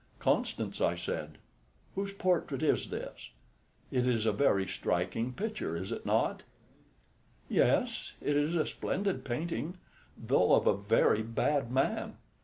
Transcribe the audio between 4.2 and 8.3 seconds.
a very striking picture, is it not?" "Yes,